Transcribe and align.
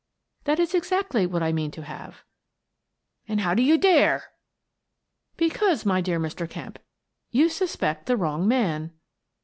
That 0.45 0.59
is 0.59 0.73
exactly 0.73 1.27
what 1.27 1.43
I 1.43 1.51
mean 1.51 1.69
to 1.69 1.83
have."" 1.83 2.23
And 3.27 3.41
how 3.41 3.53
do 3.53 3.61
you 3.61 3.77
dare? 3.77 4.23
""Because, 5.37 5.85
my 5.85 6.01
dear 6.01 6.19
Mr. 6.19 6.49
Kemp, 6.49 6.79
you 7.29 7.49
suspect 7.49 8.07
the 8.07 8.17
wrong 8.17 8.47
man." 8.47 8.93